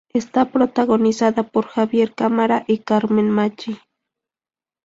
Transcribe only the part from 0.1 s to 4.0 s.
Está protagonizada por Javier Cámara y Carmen Machi.